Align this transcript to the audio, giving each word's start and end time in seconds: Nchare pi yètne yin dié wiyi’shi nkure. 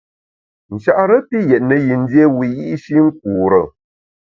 Nchare 0.73 1.17
pi 1.27 1.37
yètne 1.49 1.75
yin 1.85 2.01
dié 2.09 2.25
wiyi’shi 2.37 2.97
nkure. 3.07 3.61